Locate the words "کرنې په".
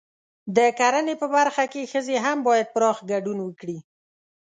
0.79-1.27